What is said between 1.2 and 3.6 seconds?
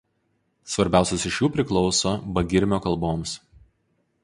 iš jų priklauso Bagirmio kalboms.